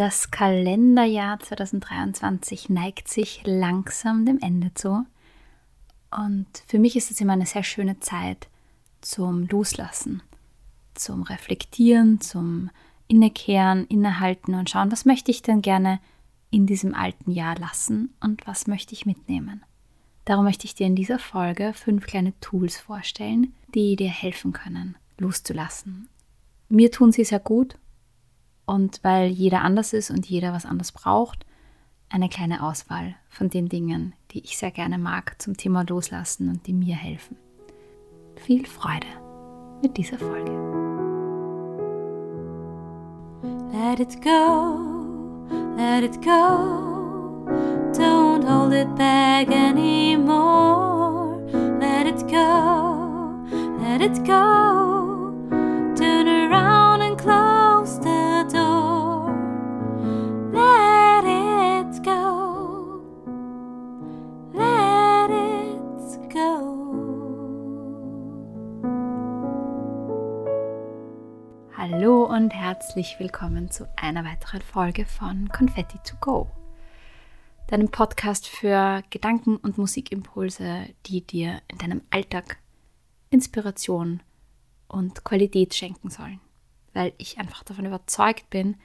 Das 0.00 0.30
Kalenderjahr 0.30 1.40
2023 1.40 2.70
neigt 2.70 3.06
sich 3.06 3.42
langsam 3.44 4.24
dem 4.24 4.38
Ende 4.40 4.72
zu. 4.72 5.04
Und 6.10 6.46
für 6.66 6.78
mich 6.78 6.96
ist 6.96 7.10
es 7.10 7.20
immer 7.20 7.34
eine 7.34 7.44
sehr 7.44 7.64
schöne 7.64 8.00
Zeit 8.00 8.48
zum 9.02 9.46
Loslassen, 9.48 10.22
zum 10.94 11.22
Reflektieren, 11.22 12.18
zum 12.22 12.70
Innekehren, 13.08 13.84
Innehalten 13.88 14.54
und 14.54 14.70
schauen, 14.70 14.90
was 14.90 15.04
möchte 15.04 15.30
ich 15.30 15.42
denn 15.42 15.60
gerne 15.60 16.00
in 16.50 16.64
diesem 16.66 16.94
alten 16.94 17.30
Jahr 17.30 17.58
lassen 17.58 18.14
und 18.20 18.46
was 18.46 18.66
möchte 18.66 18.94
ich 18.94 19.04
mitnehmen. 19.04 19.62
Darum 20.24 20.46
möchte 20.46 20.64
ich 20.64 20.74
dir 20.74 20.86
in 20.86 20.96
dieser 20.96 21.18
Folge 21.18 21.74
fünf 21.74 22.06
kleine 22.06 22.32
Tools 22.40 22.78
vorstellen, 22.78 23.52
die 23.74 23.96
dir 23.96 24.08
helfen 24.08 24.54
können, 24.54 24.96
loszulassen. 25.18 26.08
Mir 26.70 26.90
tun 26.90 27.12
sie 27.12 27.24
sehr 27.24 27.38
gut 27.38 27.76
und 28.70 29.00
weil 29.02 29.28
jeder 29.28 29.62
anders 29.62 29.92
ist 29.92 30.10
und 30.10 30.26
jeder 30.26 30.52
was 30.52 30.64
anders 30.64 30.92
braucht, 30.92 31.44
eine 32.08 32.28
kleine 32.28 32.62
Auswahl 32.62 33.16
von 33.28 33.50
den 33.50 33.68
Dingen, 33.68 34.14
die 34.30 34.44
ich 34.44 34.58
sehr 34.58 34.70
gerne 34.70 34.96
mag 34.96 35.42
zum 35.42 35.56
Thema 35.56 35.82
Loslassen 35.82 36.48
und 36.48 36.66
die 36.68 36.72
mir 36.72 36.94
helfen. 36.94 37.36
Viel 38.36 38.64
Freude 38.66 39.08
mit 39.82 39.96
dieser 39.96 40.18
Folge. 40.18 40.52
Let 43.72 43.98
it 43.98 44.22
go, 44.22 45.48
let 45.76 46.04
it 46.04 46.22
go. 46.22 47.46
Don't 47.92 48.44
hold 48.44 48.72
it 48.72 48.94
back 48.94 49.48
anymore. 49.48 51.40
Let 51.80 52.06
it 52.06 52.28
go, 52.28 53.34
let 53.82 54.00
it 54.00 54.24
go. 54.24 54.79
Herzlich 72.80 73.20
willkommen 73.20 73.70
zu 73.70 73.86
einer 73.96 74.24
weiteren 74.24 74.62
Folge 74.62 75.04
von 75.04 75.50
Confetti 75.50 75.98
to 76.02 76.16
Go, 76.18 76.50
deinem 77.66 77.90
Podcast 77.90 78.48
für 78.48 79.02
Gedanken 79.10 79.56
und 79.56 79.76
Musikimpulse, 79.76 80.86
die 81.04 81.20
dir 81.20 81.60
in 81.68 81.76
deinem 81.76 82.00
Alltag 82.08 82.56
Inspiration 83.28 84.22
und 84.88 85.24
Qualität 85.24 85.74
schenken 85.74 86.08
sollen. 86.08 86.40
Weil 86.94 87.12
ich 87.18 87.36
einfach 87.36 87.64
davon 87.64 87.84
überzeugt 87.84 88.48
bin, 88.48 88.76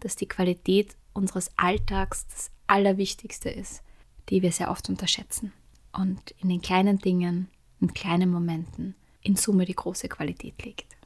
dass 0.00 0.16
die 0.16 0.26
Qualität 0.26 0.96
unseres 1.12 1.56
Alltags 1.56 2.26
das 2.26 2.50
Allerwichtigste 2.66 3.48
ist, 3.48 3.84
die 4.28 4.42
wir 4.42 4.50
sehr 4.50 4.72
oft 4.72 4.88
unterschätzen. 4.88 5.52
Und 5.92 6.32
in 6.42 6.48
den 6.48 6.62
kleinen 6.62 6.98
Dingen, 6.98 7.48
in 7.80 7.94
kleinen 7.94 8.28
Momenten 8.28 8.96
in 9.20 9.36
Summe 9.36 9.66
die 9.66 9.76
große 9.76 10.08
Qualität 10.08 10.64
liegt. 10.64 10.96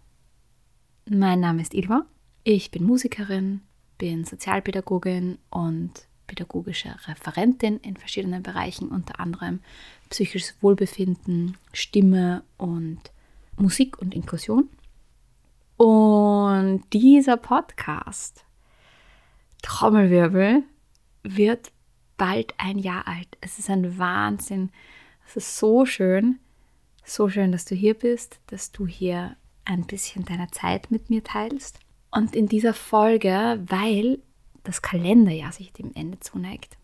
Mein 1.04 1.40
Name 1.40 1.60
ist 1.60 1.74
Ilva. 1.74 2.06
Ich 2.42 2.70
bin 2.70 2.84
Musikerin, 2.84 3.60
bin 3.98 4.24
Sozialpädagogin 4.24 5.36
und 5.50 5.92
pädagogische 6.26 6.94
Referentin 7.06 7.78
in 7.80 7.98
verschiedenen 7.98 8.42
Bereichen, 8.42 8.88
unter 8.88 9.20
anderem 9.20 9.60
psychisches 10.08 10.54
Wohlbefinden, 10.62 11.58
Stimme 11.74 12.42
und 12.56 12.98
Musik 13.58 13.98
und 13.98 14.14
Inklusion. 14.14 14.70
Und 15.76 16.84
dieser 16.94 17.36
Podcast, 17.36 18.44
Trommelwirbel, 19.60 20.62
wird 21.22 21.72
bald 22.16 22.54
ein 22.56 22.78
Jahr 22.78 23.06
alt. 23.06 23.28
Es 23.42 23.58
ist 23.58 23.68
ein 23.68 23.98
Wahnsinn. 23.98 24.70
Es 25.26 25.36
ist 25.36 25.58
so 25.58 25.84
schön, 25.84 26.38
so 27.04 27.28
schön, 27.28 27.52
dass 27.52 27.66
du 27.66 27.74
hier 27.74 27.94
bist, 27.94 28.40
dass 28.46 28.72
du 28.72 28.86
hier 28.86 29.36
ein 29.66 29.86
bisschen 29.86 30.24
deiner 30.24 30.50
Zeit 30.50 30.90
mit 30.90 31.10
mir 31.10 31.22
teilst. 31.22 31.80
Und 32.10 32.34
in 32.34 32.46
dieser 32.46 32.74
Folge, 32.74 33.62
weil 33.66 34.18
das 34.64 34.82
Kalenderjahr 34.82 35.52
sich 35.52 35.72
dem 35.72 35.92
Ende 35.94 36.20
zuneigt, 36.20 36.76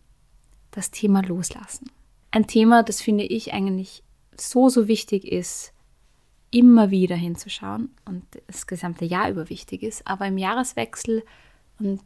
das 0.71 0.91
Thema 0.91 1.21
Loslassen. 1.21 1.91
Ein 2.31 2.47
Thema, 2.47 2.83
das 2.83 3.01
finde 3.01 3.23
ich 3.23 3.53
eigentlich 3.53 4.03
so, 4.37 4.69
so 4.69 4.87
wichtig 4.87 5.25
ist, 5.25 5.73
immer 6.49 6.91
wieder 6.91 7.15
hinzuschauen 7.15 7.89
und 8.05 8.23
das 8.47 8.67
gesamte 8.67 9.05
Jahr 9.05 9.29
über 9.29 9.49
wichtig 9.49 9.83
ist. 9.83 10.07
Aber 10.07 10.25
im 10.27 10.37
Jahreswechsel 10.37 11.23
und 11.79 12.01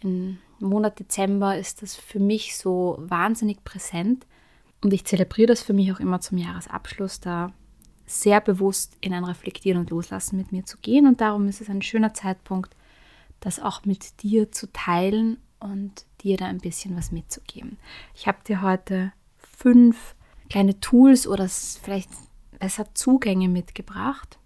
im 0.00 0.38
Monat 0.60 0.98
Dezember 0.98 1.58
ist 1.58 1.82
das 1.82 1.94
für 1.94 2.18
mich 2.20 2.56
so 2.56 2.96
wahnsinnig 2.98 3.64
präsent. 3.64 4.26
Und 4.82 4.92
ich 4.92 5.04
zelebriere 5.04 5.48
das 5.48 5.62
für 5.62 5.72
mich 5.72 5.92
auch 5.92 6.00
immer 6.00 6.20
zum 6.20 6.38
Jahresabschluss, 6.38 7.20
da 7.20 7.52
sehr 8.06 8.40
bewusst 8.40 8.96
in 9.00 9.12
ein 9.12 9.24
Reflektieren 9.24 9.80
und 9.80 9.90
Loslassen 9.90 10.36
mit 10.36 10.52
mir 10.52 10.64
zu 10.64 10.78
gehen. 10.78 11.06
Und 11.06 11.20
darum 11.20 11.48
ist 11.48 11.60
es 11.60 11.68
ein 11.68 11.82
schöner 11.82 12.14
Zeitpunkt, 12.14 12.74
das 13.40 13.60
auch 13.60 13.84
mit 13.84 14.22
dir 14.22 14.52
zu 14.52 14.72
teilen 14.72 15.38
und 15.58 16.06
dir 16.20 16.36
da 16.36 16.46
ein 16.46 16.58
bisschen 16.58 16.96
was 16.96 17.12
mitzugeben. 17.12 17.78
Ich 18.14 18.26
habe 18.26 18.38
dir 18.46 18.62
heute 18.62 19.12
fünf 19.38 20.14
kleine 20.48 20.78
Tools 20.80 21.26
oder 21.26 21.48
vielleicht 21.48 22.10
besser 22.58 22.94
Zugänge 22.94 23.48
mitgebracht, 23.48 24.38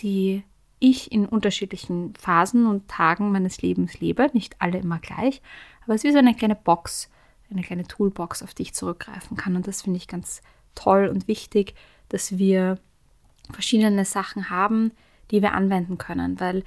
die 0.00 0.42
ich 0.78 1.10
in 1.12 1.26
unterschiedlichen 1.26 2.14
Phasen 2.14 2.66
und 2.66 2.88
Tagen 2.88 3.32
meines 3.32 3.62
Lebens 3.62 4.00
lebe. 4.00 4.28
Nicht 4.32 4.60
alle 4.60 4.78
immer 4.78 4.98
gleich, 4.98 5.42
aber 5.84 5.94
es 5.94 6.02
ist 6.02 6.08
wie 6.08 6.12
so 6.12 6.18
eine 6.18 6.34
kleine 6.34 6.56
Box, 6.56 7.10
eine 7.50 7.62
kleine 7.62 7.86
Toolbox, 7.86 8.42
auf 8.42 8.54
die 8.54 8.62
ich 8.62 8.74
zurückgreifen 8.74 9.36
kann. 9.36 9.56
Und 9.56 9.66
das 9.66 9.82
finde 9.82 9.98
ich 9.98 10.08
ganz 10.08 10.42
toll 10.74 11.08
und 11.08 11.28
wichtig, 11.28 11.74
dass 12.08 12.38
wir 12.38 12.78
verschiedene 13.52 14.04
Sachen 14.04 14.50
haben, 14.50 14.92
die 15.30 15.42
wir 15.42 15.52
anwenden 15.52 15.98
können, 15.98 16.40
weil 16.40 16.62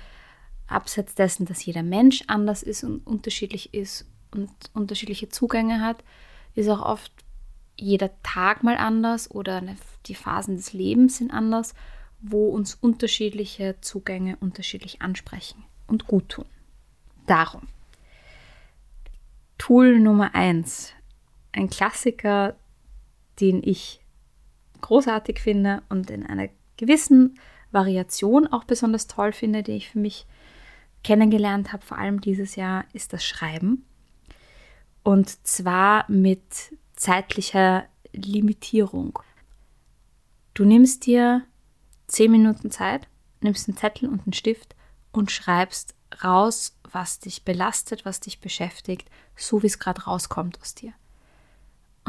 abseits 0.68 1.16
dessen, 1.16 1.46
dass 1.46 1.66
jeder 1.66 1.84
Mensch 1.84 2.24
anders 2.28 2.64
ist 2.64 2.84
und 2.84 3.06
unterschiedlich 3.06 3.74
ist 3.74 4.06
und 4.32 4.50
unterschiedliche 4.74 5.30
Zugänge 5.30 5.82
hat, 5.82 6.04
ist 6.56 6.70
auch 6.70 6.82
oft 6.82 7.12
jeder 7.76 8.12
Tag 8.24 8.64
mal 8.64 8.78
anders 8.78 9.32
oder 9.32 9.62
die 10.06 10.16
Phasen 10.16 10.58
des 10.58 10.74
Lebens 10.74 11.18
sind 11.18 11.32
anders, 11.32 11.74
wo 12.22 12.50
uns 12.50 12.76
unterschiedliche 12.76 13.78
Zugänge 13.82 14.36
unterschiedlich 14.40 15.02
ansprechen 15.02 15.64
und 15.88 16.06
gut 16.08 16.30
tun. 16.30 16.46
Darum. 17.26 17.68
Tool 19.58 20.00
Nummer 20.00 20.36
1. 20.36 20.94
Ein 21.52 21.70
Klassiker, 21.70 22.56
den 23.40 23.64
ich 23.64 24.02
großartig 24.82 25.40
finde 25.40 25.82
und 25.90 26.10
in 26.10 26.26
einer 26.26 26.50
gewissen 26.78 27.40
Variation 27.72 28.48
auch 28.48 28.64
besonders 28.64 29.08
toll 29.08 29.32
finde, 29.32 29.64
die 29.64 29.74
ich 29.74 29.90
für 29.90 30.00
mich 30.00 30.26
kennengelernt 31.04 31.72
habe, 31.72 31.86
vor 31.86 31.98
allem 31.98 32.22
dieses 32.22 32.56
Jahr, 32.56 32.86
ist 32.94 33.14
das 33.14 33.24
Schreiben. 33.24 33.86
Und 35.04 35.46
zwar 35.48 36.10
mit 36.10 36.76
zeitlicher 36.96 37.86
Limitierung. 38.12 39.20
Du 40.54 40.66
nimmst 40.66 41.06
dir 41.06 41.44
zehn 42.08 42.32
Minuten 42.32 42.72
Zeit, 42.72 43.08
nimmst 43.42 43.68
einen 43.68 43.78
Zettel 43.78 44.10
und 44.10 44.24
einen 44.24 44.34
Stift 44.34 44.76
und 45.12 45.32
schreibst 45.32 45.96
raus, 46.24 46.78
was 46.92 47.20
dich 47.20 47.46
belastet, 47.46 48.04
was 48.04 48.20
dich 48.20 48.40
beschäftigt, 48.40 49.10
so 49.36 49.62
wie 49.64 49.68
es 49.68 49.80
gerade 49.80 50.04
rauskommt 50.04 50.60
aus 50.60 50.76
dir. 50.76 50.94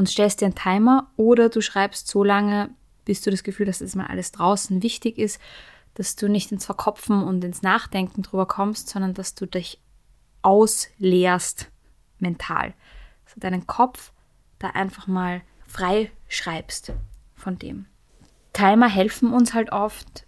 Und 0.00 0.09
stellst 0.09 0.41
dir 0.41 0.47
einen 0.47 0.55
Timer 0.55 1.11
oder 1.19 1.50
du 1.50 1.61
schreibst 1.61 2.09
so 2.09 2.25
lange, 2.25 2.71
bis 3.05 3.21
du 3.21 3.31
das 3.31 3.43
Gefühl 3.43 3.69
hast, 3.69 3.83
dass 3.83 3.94
mal 3.94 4.06
alles 4.06 4.33
draußen 4.33 4.83
wichtig 4.83 5.19
ist, 5.19 5.38
dass 5.93 6.16
du 6.16 6.27
nicht 6.27 6.50
ins 6.53 6.65
Verkopfen 6.65 7.22
und 7.22 7.44
ins 7.44 7.61
Nachdenken 7.61 8.22
drüber 8.22 8.47
kommst, 8.47 8.89
sondern 8.89 9.12
dass 9.12 9.34
du 9.34 9.44
dich 9.44 9.78
ausleerst 10.41 11.69
mental. 12.19 12.72
Also 13.27 13.41
deinen 13.41 13.66
Kopf 13.66 14.13
da 14.59 14.69
einfach 14.69 15.07
mal 15.07 15.42
frei 15.66 16.10
schreibst 16.28 16.95
von 17.34 17.59
dem. 17.59 17.84
Timer 18.54 18.89
helfen 18.89 19.34
uns 19.34 19.53
halt 19.53 19.71
oft, 19.71 20.25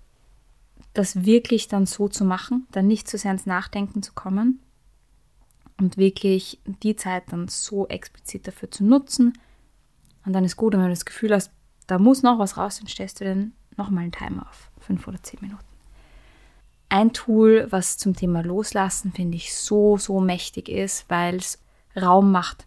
das 0.92 1.24
wirklich 1.24 1.68
dann 1.68 1.86
so 1.86 2.08
zu 2.08 2.26
machen, 2.26 2.66
dann 2.72 2.88
nicht 2.88 3.08
zu 3.08 3.16
sehr 3.16 3.30
ins 3.30 3.46
Nachdenken 3.46 4.02
zu 4.02 4.12
kommen 4.12 4.60
und 5.78 5.96
wirklich 5.96 6.60
die 6.66 6.94
Zeit 6.94 7.24
dann 7.30 7.48
so 7.48 7.88
explizit 7.88 8.46
dafür 8.46 8.70
zu 8.70 8.84
nutzen. 8.84 9.32
Und 10.24 10.32
dann 10.32 10.44
ist 10.44 10.56
gut, 10.56 10.72
wenn 10.72 10.82
du 10.82 10.88
das 10.88 11.04
Gefühl 11.04 11.34
hast, 11.34 11.50
da 11.86 11.98
muss 11.98 12.22
noch 12.22 12.38
was 12.38 12.56
raus, 12.56 12.78
dann 12.78 12.88
stellst 12.88 13.20
du 13.20 13.24
dann 13.24 13.52
nochmal 13.76 14.04
einen 14.04 14.12
Timer 14.12 14.46
auf, 14.48 14.70
fünf 14.78 15.06
oder 15.08 15.22
zehn 15.22 15.40
Minuten. 15.40 15.64
Ein 16.88 17.12
Tool, 17.12 17.66
was 17.70 17.96
zum 17.96 18.14
Thema 18.14 18.42
Loslassen, 18.42 19.12
finde 19.12 19.36
ich, 19.36 19.54
so, 19.54 19.96
so 19.96 20.20
mächtig 20.20 20.68
ist, 20.68 21.08
weil 21.08 21.36
es 21.36 21.58
Raum 22.00 22.30
macht 22.30 22.66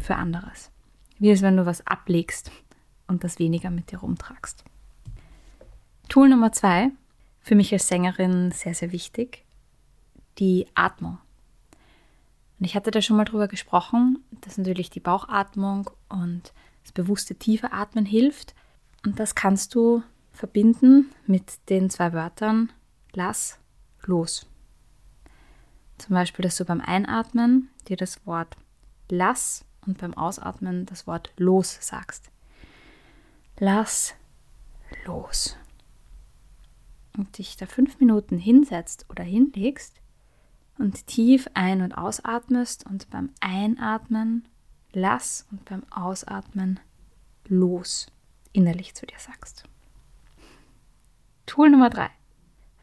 für 0.00 0.16
anderes. 0.16 0.70
Wie 1.18 1.30
es, 1.30 1.42
wenn 1.42 1.56
du 1.56 1.66
was 1.66 1.86
ablegst 1.86 2.50
und 3.08 3.24
das 3.24 3.38
weniger 3.38 3.70
mit 3.70 3.90
dir 3.90 3.98
rumtragst. 3.98 4.64
Tool 6.08 6.28
Nummer 6.28 6.52
zwei, 6.52 6.90
für 7.40 7.54
mich 7.54 7.72
als 7.72 7.88
Sängerin 7.88 8.52
sehr, 8.52 8.74
sehr 8.74 8.92
wichtig, 8.92 9.44
die 10.38 10.66
Atmung. 10.74 11.18
Und 12.62 12.66
ich 12.66 12.76
hatte 12.76 12.92
da 12.92 13.02
schon 13.02 13.16
mal 13.16 13.24
drüber 13.24 13.48
gesprochen, 13.48 14.22
dass 14.42 14.56
natürlich 14.56 14.88
die 14.88 15.00
Bauchatmung 15.00 15.90
und 16.08 16.52
das 16.84 16.92
bewusste 16.92 17.34
tiefe 17.34 17.72
Atmen 17.72 18.06
hilft. 18.06 18.54
Und 19.04 19.18
das 19.18 19.34
kannst 19.34 19.74
du 19.74 20.04
verbinden 20.30 21.10
mit 21.26 21.68
den 21.70 21.90
zwei 21.90 22.12
Wörtern 22.12 22.72
lass 23.14 23.58
los. 24.04 24.46
Zum 25.98 26.14
Beispiel, 26.14 26.44
dass 26.44 26.56
du 26.56 26.64
beim 26.64 26.80
Einatmen 26.80 27.68
dir 27.88 27.96
das 27.96 28.24
Wort 28.28 28.56
lass 29.08 29.64
und 29.84 29.98
beim 29.98 30.14
Ausatmen 30.14 30.86
das 30.86 31.08
Wort 31.08 31.32
los 31.36 31.78
sagst. 31.80 32.30
Lass 33.58 34.14
los. 35.04 35.56
Und 37.18 37.38
dich 37.38 37.56
da 37.56 37.66
fünf 37.66 37.98
Minuten 37.98 38.38
hinsetzt 38.38 39.06
oder 39.08 39.24
hinlegst 39.24 40.01
und 40.78 41.06
tief 41.06 41.48
ein- 41.54 41.82
und 41.82 41.92
ausatmest 41.92 42.86
und 42.86 43.08
beim 43.10 43.30
Einatmen 43.40 44.48
lass 44.92 45.46
und 45.50 45.64
beim 45.64 45.82
Ausatmen 45.90 46.80
los 47.46 48.06
innerlich 48.52 48.94
zu 48.94 49.06
dir 49.06 49.18
sagst. 49.18 49.64
Tool 51.46 51.70
Nummer 51.70 51.90
drei. 51.90 52.10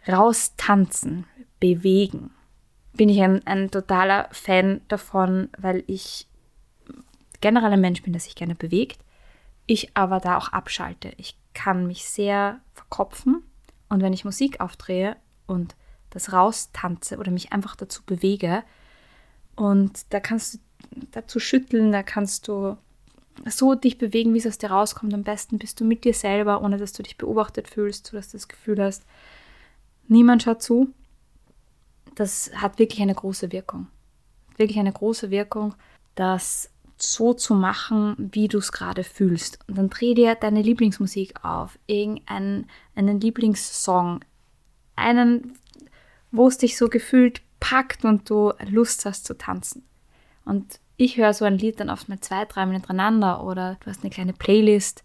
Raustanzen, 0.07 1.25
bewegen. 1.59 2.31
Bin 2.93 3.09
ich 3.09 3.21
ein, 3.21 3.45
ein 3.45 3.69
totaler 3.69 4.27
Fan 4.31 4.81
davon, 4.87 5.49
weil 5.57 5.83
ich 5.87 6.27
generell 7.41 7.73
ein 7.73 7.81
Mensch 7.81 8.01
bin, 8.01 8.13
der 8.13 8.19
sich 8.19 8.35
gerne 8.35 8.55
bewegt. 8.55 8.99
Ich 9.65 9.95
aber 9.95 10.19
da 10.19 10.37
auch 10.37 10.49
abschalte. 10.49 11.13
Ich 11.17 11.37
kann 11.53 11.87
mich 11.87 12.05
sehr 12.05 12.59
verkopfen 12.73 13.43
und 13.87 14.01
wenn 14.01 14.13
ich 14.13 14.25
Musik 14.25 14.61
aufdrehe 14.61 15.15
und 15.45 15.75
das 16.09 16.33
raustanze 16.33 17.17
oder 17.17 17.31
mich 17.31 17.53
einfach 17.53 17.75
dazu 17.75 18.01
bewege 18.05 18.63
und 19.55 20.13
da 20.13 20.19
kannst 20.19 20.53
du 20.53 20.59
dazu 21.11 21.39
schütteln, 21.39 21.91
da 21.91 22.01
kannst 22.01 22.47
du 22.47 22.77
so 23.45 23.75
dich 23.75 23.97
bewegen, 23.97 24.33
wie 24.33 24.37
es 24.37 24.47
aus 24.47 24.57
dir 24.57 24.71
rauskommt. 24.71 25.13
Am 25.13 25.23
besten 25.23 25.57
bist 25.57 25.79
du 25.79 25.85
mit 25.85 26.03
dir 26.03 26.13
selber, 26.13 26.61
ohne 26.61 26.77
dass 26.77 26.93
du 26.93 27.03
dich 27.03 27.17
beobachtet 27.17 27.67
fühlst, 27.67 28.07
sodass 28.07 28.29
du 28.29 28.37
das 28.37 28.47
Gefühl 28.47 28.81
hast, 28.81 29.03
niemand 30.07 30.43
schaut 30.43 30.61
zu. 30.61 30.93
Das 32.15 32.51
hat 32.55 32.79
wirklich 32.79 33.01
eine 33.01 33.15
große 33.15 33.51
Wirkung. 33.51 33.87
Wirklich 34.57 34.79
eine 34.79 34.91
große 34.91 35.29
Wirkung, 35.29 35.75
das 36.15 36.69
so 36.97 37.33
zu 37.33 37.53
machen, 37.53 38.15
wie 38.17 38.49
du 38.49 38.57
es 38.57 38.71
gerade 38.71 39.03
fühlst. 39.03 39.59
Und 39.67 39.77
dann 39.77 39.89
dreh 39.89 40.13
dir 40.13 40.35
deine 40.35 40.61
Lieblingsmusik 40.61 41.45
auf, 41.45 41.79
irgendeinen 41.87 42.67
einen 42.95 43.21
Lieblingssong, 43.21 44.19
einen, 44.97 45.53
wo 46.31 46.47
es 46.47 46.57
dich 46.57 46.77
so 46.77 46.89
gefühlt 46.89 47.41
packt 47.59 48.05
und 48.05 48.29
du 48.29 48.53
Lust 48.69 49.05
hast 49.05 49.25
zu 49.25 49.37
tanzen. 49.37 49.83
Und 50.45 50.79
ich 50.97 51.17
höre 51.17 51.33
so 51.33 51.45
ein 51.45 51.57
Lied 51.57 51.79
dann 51.79 51.89
oft 51.89 52.09
mal 52.09 52.19
zwei, 52.19 52.45
dreimal 52.45 52.73
hintereinander 52.73 53.43
oder 53.43 53.77
du 53.79 53.89
hast 53.89 54.03
eine 54.03 54.09
kleine 54.09 54.33
Playlist, 54.33 55.03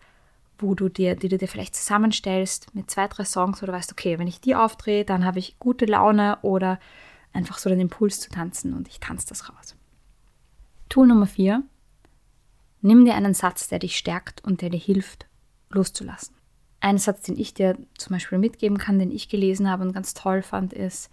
wo 0.58 0.74
du 0.74 0.88
dir, 0.88 1.16
die 1.16 1.28
du 1.28 1.38
dir 1.38 1.48
vielleicht 1.48 1.74
zusammenstellst 1.74 2.74
mit 2.74 2.90
zwei, 2.90 3.08
drei 3.08 3.24
Songs 3.24 3.62
oder 3.62 3.72
weißt, 3.72 3.92
okay, 3.92 4.18
wenn 4.18 4.26
ich 4.26 4.40
die 4.40 4.54
aufdrehe, 4.54 5.04
dann 5.04 5.24
habe 5.24 5.38
ich 5.38 5.58
gute 5.58 5.84
Laune 5.84 6.38
oder 6.42 6.78
einfach 7.32 7.58
so 7.58 7.68
den 7.68 7.80
Impuls 7.80 8.20
zu 8.20 8.30
tanzen 8.30 8.74
und 8.74 8.88
ich 8.88 9.00
tanze 9.00 9.28
das 9.28 9.48
raus. 9.48 9.76
Tool 10.88 11.06
Nummer 11.06 11.26
vier. 11.26 11.62
Nimm 12.80 13.04
dir 13.04 13.14
einen 13.14 13.34
Satz, 13.34 13.68
der 13.68 13.78
dich 13.78 13.96
stärkt 13.96 14.44
und 14.44 14.60
der 14.62 14.70
dir 14.70 14.78
hilft, 14.78 15.26
loszulassen. 15.70 16.36
Ein 16.84 16.98
Satz, 16.98 17.22
den 17.22 17.38
ich 17.38 17.54
dir 17.54 17.78
zum 17.96 18.12
Beispiel 18.12 18.36
mitgeben 18.36 18.76
kann, 18.76 18.98
den 18.98 19.10
ich 19.10 19.30
gelesen 19.30 19.70
habe 19.70 19.84
und 19.84 19.94
ganz 19.94 20.12
toll 20.12 20.42
fand, 20.42 20.74
ist, 20.74 21.08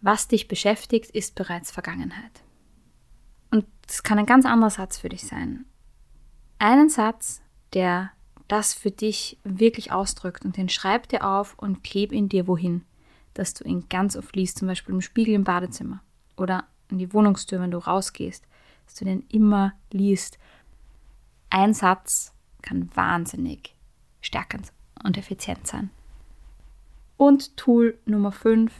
was 0.00 0.26
dich 0.26 0.48
beschäftigt, 0.48 1.12
ist 1.12 1.36
bereits 1.36 1.70
Vergangenheit. 1.70 2.42
Und 3.52 3.66
das 3.86 4.02
kann 4.02 4.18
ein 4.18 4.26
ganz 4.26 4.44
anderer 4.44 4.70
Satz 4.70 4.98
für 4.98 5.08
dich 5.08 5.28
sein. 5.28 5.64
Einen 6.58 6.88
Satz, 6.88 7.40
der 7.72 8.10
das 8.48 8.74
für 8.74 8.90
dich 8.90 9.38
wirklich 9.44 9.92
ausdrückt 9.92 10.44
und 10.44 10.56
den 10.56 10.68
schreib 10.68 11.06
dir 11.06 11.24
auf 11.24 11.54
und 11.56 11.84
kleb 11.84 12.10
ihn 12.10 12.28
dir 12.28 12.48
wohin, 12.48 12.84
dass 13.32 13.54
du 13.54 13.62
ihn 13.62 13.88
ganz 13.88 14.16
oft 14.16 14.34
liest, 14.34 14.58
zum 14.58 14.66
Beispiel 14.66 14.92
im 14.92 15.02
Spiegel 15.02 15.34
im 15.34 15.44
Badezimmer 15.44 16.02
oder 16.36 16.64
in 16.90 16.98
die 16.98 17.12
Wohnungstür, 17.12 17.60
wenn 17.60 17.70
du 17.70 17.78
rausgehst, 17.78 18.44
dass 18.86 18.96
du 18.96 19.04
den 19.04 19.20
immer 19.28 19.74
liest. 19.92 20.36
Ein 21.48 21.74
Satz 21.74 22.32
kann 22.60 22.90
wahnsinnig 22.96 23.73
stärkend 24.24 24.72
und 25.02 25.18
effizient 25.18 25.66
sein. 25.66 25.90
Und 27.16 27.56
Tool 27.56 27.98
Nummer 28.06 28.32
5, 28.32 28.72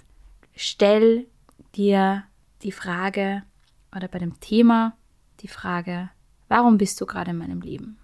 stell 0.56 1.26
dir 1.76 2.24
die 2.62 2.72
Frage, 2.72 3.42
oder 3.94 4.08
bei 4.08 4.18
dem 4.18 4.40
Thema 4.40 4.96
die 5.40 5.48
Frage, 5.48 6.10
warum 6.48 6.78
bist 6.78 7.00
du 7.00 7.06
gerade 7.06 7.30
in 7.30 7.38
meinem 7.38 7.60
Leben? 7.60 7.98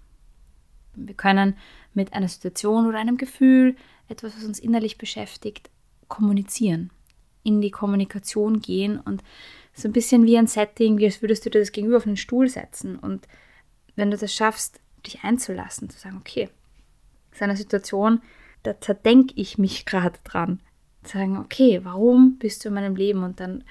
Wir 0.95 1.15
können 1.15 1.57
mit 1.95 2.13
einer 2.13 2.29
Situation 2.29 2.87
oder 2.87 2.99
einem 2.99 3.17
Gefühl, 3.17 3.77
etwas, 4.09 4.37
was 4.37 4.45
uns 4.45 4.59
innerlich 4.59 4.99
beschäftigt, 4.99 5.71
kommunizieren, 6.09 6.91
in 7.43 7.61
die 7.61 7.71
Kommunikation 7.71 8.61
gehen 8.61 9.01
und 9.01 9.23
so 9.73 9.89
ein 9.89 9.93
bisschen 9.93 10.27
wie 10.27 10.37
ein 10.37 10.47
Setting, 10.47 10.99
wie 10.99 11.07
als 11.07 11.23
würdest 11.23 11.47
du 11.47 11.51
dir 11.51 11.61
das 11.61 11.73
gegenüber 11.73 11.97
auf 11.97 12.07
einen 12.07 12.17
Stuhl 12.17 12.49
setzen. 12.49 12.99
Und 12.99 13.27
wenn 13.97 14.11
du 14.11 14.17
das 14.17 14.35
schaffst, 14.35 14.81
dich 15.07 15.23
einzulassen, 15.23 15.89
zu 15.89 15.99
sagen, 15.99 16.19
okay, 16.19 16.51
eine 17.39 17.57
Situation, 17.57 18.21
da 18.63 18.81
zerdenke 18.81 19.35
ich 19.37 19.59
mich 19.59 19.87
gerade 19.87 20.19
dran. 20.25 20.61
Sagen, 21.03 21.39
okay, 21.39 21.81
warum 21.83 22.39
bist 22.39 22.65
du 22.65 22.69
in 22.69 22.75
meinem 22.75 22.97
Leben? 22.97 23.25
Und 23.25 23.41
dann 23.41 23.65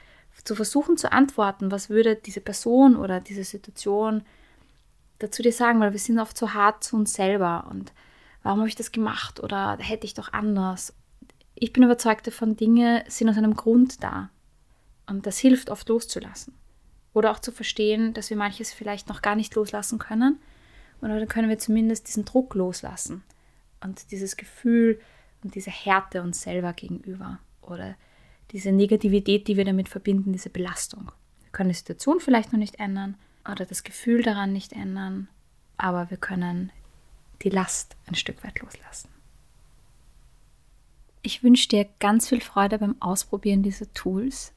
zu 0.44 0.56
versuchen 0.56 0.98
zu 0.98 1.12
antworten, 1.12 1.72
was 1.72 1.90
würde 1.90 2.16
diese 2.16 2.42
Person 2.42 2.96
oder 2.96 3.20
diese 3.20 3.44
Situation 3.44 4.24
dazu 5.20 5.44
dir 5.44 5.52
sagen, 5.52 5.80
weil 5.80 5.92
wir 5.92 6.00
sind 6.00 6.20
oft 6.20 6.38
so 6.38 6.54
hart 6.54 6.84
zu 6.84 6.96
uns 6.96 7.14
selber. 7.14 7.68
Und 7.70 7.92
warum 8.42 8.60
habe 8.60 8.70
ich 8.70 8.76
das 8.76 8.92
gemacht? 8.92 9.42
Oder 9.42 9.78
hätte 9.80 10.06
ich 10.06 10.14
doch 10.14 10.34
anders. 10.34 10.94
Ich 11.56 11.74
bin 11.74 11.84
überzeugt 11.84 12.26
davon, 12.26 12.56
Dinge 12.56 13.04
sind 13.08 13.30
aus 13.30 13.38
einem 13.38 13.56
Grund 13.56 14.02
da. 14.02 14.30
Und 15.08 15.26
das 15.26 15.38
hilft 15.38 15.70
oft 15.70 15.90
loszulassen. 15.90 16.54
Oder 17.14 17.32
auch 17.32 17.40
zu 17.40 17.52
verstehen, 17.52 18.14
dass 18.14 18.30
wir 18.30 18.38
manches 18.38 18.72
vielleicht 18.72 19.10
noch 19.10 19.22
gar 19.22 19.36
nicht 19.36 19.54
loslassen 19.56 20.00
können. 20.00 20.40
Oder 21.02 21.20
dann 21.20 21.28
können 21.28 21.50
wir 21.50 21.60
zumindest 21.60 22.08
diesen 22.08 22.26
Druck 22.26 22.56
loslassen 22.56 23.24
und 23.82 24.12
dieses 24.12 24.38
Gefühl 24.38 25.00
und 25.44 25.56
diese 25.56 25.72
Härte 25.72 26.22
uns 26.22 26.42
selber 26.42 26.74
gegenüber 26.74 27.40
oder 27.62 27.96
diese 28.52 28.72
Negativität, 28.72 29.48
die 29.48 29.58
wir 29.58 29.66
damit 29.66 29.90
verbinden, 29.90 30.34
diese 30.34 30.50
Belastung. 30.50 31.12
Wir 31.44 31.52
können 31.52 31.70
die 31.70 31.76
Situation 31.76 32.20
vielleicht 32.20 32.52
noch 32.52 32.60
nicht 32.60 32.80
ändern 32.80 33.16
oder 33.50 33.66
das 33.66 33.84
Gefühl 33.84 34.24
daran 34.24 34.54
nicht 34.54 34.74
ändern, 34.74 35.28
aber 35.78 36.10
wir 36.10 36.18
können 36.18 36.72
die 37.42 37.50
Last 37.50 37.96
ein 38.08 38.16
Stück 38.16 38.44
weit 38.44 38.60
loslassen. 38.60 39.10
Ich 41.22 41.44
wünsche 41.44 41.68
dir 41.68 41.88
ganz 42.00 42.30
viel 42.30 42.42
Freude 42.42 42.80
beim 42.80 43.02
Ausprobieren 43.02 43.62
dieser 43.62 43.92
Tools. 43.94 44.54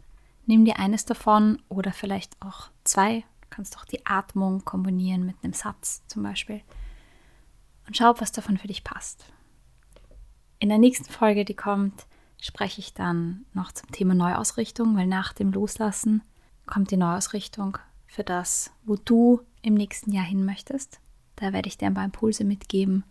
Nimm 0.47 0.65
dir 0.65 0.79
eines 0.79 1.05
davon 1.05 1.61
oder 1.69 1.93
vielleicht 1.93 2.41
auch 2.41 2.71
zwei. 2.85 3.25
Du 3.43 3.49
kannst 3.51 3.77
auch 3.77 3.85
die 3.85 4.07
Atmung 4.07 4.65
kombinieren 4.65 5.27
mit 5.27 5.37
einem 5.43 5.53
Satz 5.53 6.03
zum 6.07 6.23
Beispiel. 6.23 6.63
Und 7.93 7.99
schau, 7.99 8.15
was 8.21 8.33
davon 8.33 8.57
für 8.57 8.69
dich 8.69 8.85
passt. 8.85 9.27
In 10.59 10.71
der 10.71 10.79
nächsten 10.79 11.13
Folge, 11.13 11.45
die 11.45 11.55
kommt, 11.55 12.07
spreche 12.41 12.81
ich 12.81 12.95
dann 12.95 13.45
noch 13.53 13.71
zum 13.71 13.91
Thema 13.91 14.15
Neuausrichtung, 14.15 14.97
weil 14.97 15.07
nach 15.07 15.35
dem 15.35 15.53
Loslassen 15.53 16.23
kommt 16.65 16.91
die 16.91 16.97
Neuausrichtung 16.97 17.77
für 18.07 18.25
das, 18.25 18.71
wo 18.87 18.97
du 18.97 19.43
im 19.61 19.75
nächsten 19.75 20.11
Jahr 20.11 20.25
hin 20.25 20.47
möchtest. 20.47 21.01
Da 21.37 21.53
werde 21.53 21.69
ich 21.69 21.77
dir 21.77 21.85
ein 21.85 21.93
paar 21.93 22.07
Impulse 22.07 22.45
mitgeben. 22.45 23.05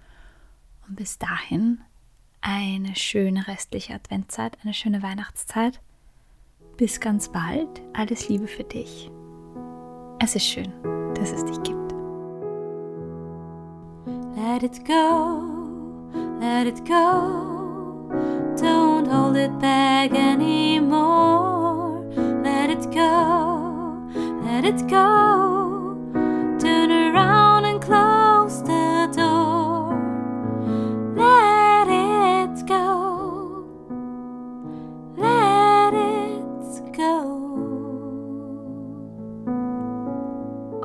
Und 0.88 0.96
bis 0.96 1.20
dahin 1.20 1.82
eine 2.42 2.96
schöne 2.96 3.48
restliche 3.48 3.94
Adventzeit, 3.94 4.58
eine 4.64 4.74
schöne 4.74 5.04
Weihnachtszeit. 5.04 5.80
Bis 6.78 7.00
ganz 7.00 7.32
bald. 7.32 7.70
Alles 7.94 8.30
Liebe 8.30 8.48
für 8.48 8.64
dich. 8.64 9.12
Es 10.18 10.36
ist 10.36 10.48
schön, 10.48 10.74
dass 11.14 11.30
es 11.34 11.46
dich 11.46 11.62
gibt. 11.62 11.81
Let 14.44 14.64
it 14.64 14.84
go, 14.84 16.10
let 16.40 16.66
it 16.66 16.84
go. 16.84 18.10
Don't 18.58 19.06
hold 19.06 19.38
it 19.38 19.60
back 19.60 20.14
anymore. 20.14 22.04
Let 22.44 22.72
it 22.72 22.92
go, 22.92 24.10
let 24.44 24.66
it 24.66 24.88
go. 24.90 25.51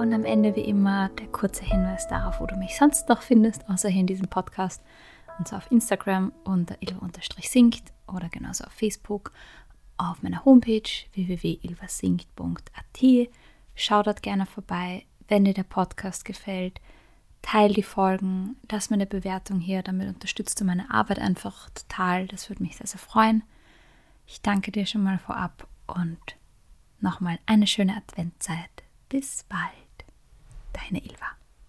Und 0.07 0.15
am 0.15 0.25
Ende 0.25 0.55
wie 0.55 0.61
immer 0.61 1.09
der 1.09 1.27
kurze 1.27 1.65
Hinweis 1.65 2.07
darauf, 2.07 2.39
wo 2.39 2.47
du 2.47 2.55
mich 2.55 2.77
sonst 2.77 3.09
noch 3.09 3.23
findest, 3.23 3.69
außer 3.69 3.89
hier 3.89 4.03
in 4.03 4.07
diesem 4.07 4.29
Podcast. 4.29 4.81
Und 5.37 5.49
zwar 5.49 5.59
auf 5.59 5.73
Instagram 5.73 6.33
unter 6.45 6.81
ilva-singt 6.81 7.83
oder 8.07 8.29
genauso 8.29 8.63
auf 8.63 8.73
Facebook, 8.73 9.33
auf 9.97 10.23
meiner 10.23 10.45
Homepage 10.45 10.89
www.ilvasingt.at 11.13 13.29
Schau 13.75 14.03
dort 14.05 14.23
gerne 14.23 14.47
vorbei, 14.47 15.07
wenn 15.27 15.45
dir 15.45 15.55
der 15.55 15.65
Podcast 15.65 16.25
gefällt. 16.25 16.81
Teil 17.43 17.73
die 17.73 17.83
Folgen, 17.83 18.55
lass 18.71 18.91
mir 18.91 18.95
eine 18.95 19.07
Bewertung 19.07 19.59
hier, 19.59 19.83
damit 19.83 20.07
unterstützt 20.07 20.61
du 20.61 20.65
meine 20.65 20.89
Arbeit 20.89 21.19
einfach 21.19 21.69
total. 21.71 22.29
Das 22.29 22.49
würde 22.49 22.63
mich 22.63 22.77
sehr, 22.77 22.87
sehr 22.87 23.01
freuen. 23.01 23.43
Ich 24.25 24.41
danke 24.41 24.71
dir 24.71 24.87
schon 24.87 25.03
mal 25.03 25.19
vorab 25.19 25.67
und 25.89 26.21
nochmal 27.01 27.41
eine 27.47 27.67
schöne 27.67 27.97
Adventzeit. 27.97 28.85
Bis 29.09 29.45
bald. 29.49 29.86
Deine 30.77 30.99
Ilva. 30.99 31.36